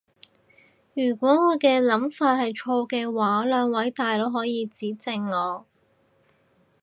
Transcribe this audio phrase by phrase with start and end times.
[0.95, 5.67] 如果我嘅諗法係錯嘅話，兩位大佬可以指正我